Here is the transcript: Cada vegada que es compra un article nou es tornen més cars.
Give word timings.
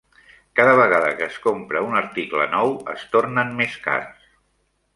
Cada 0.59 0.71
vegada 0.79 1.11
que 1.19 1.23
es 1.31 1.35
compra 1.43 1.83
un 1.89 1.93
article 2.01 2.49
nou 2.55 2.73
es 2.97 3.07
tornen 3.17 3.55
més 3.61 3.77
cars. 3.87 4.29